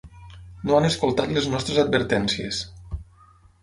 No 0.69 0.77
han 0.77 0.87
escoltat 0.89 1.35
les 1.37 1.51
nostres 1.53 1.81
advertències. 1.87 2.67